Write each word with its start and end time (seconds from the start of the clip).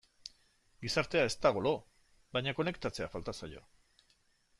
Gizartea 0.85 1.25
ez 1.29 1.33
dago 1.43 1.61
lo, 1.67 1.73
baina 2.37 2.55
konektatzea 2.61 3.11
falta 3.17 3.37
zaio. 3.43 3.63